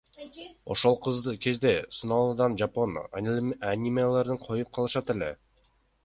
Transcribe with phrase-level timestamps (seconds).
[0.75, 0.95] Ошол
[1.47, 2.89] кезде сыналгыдан жапон
[3.71, 5.29] анимелерин коюп калышат эле.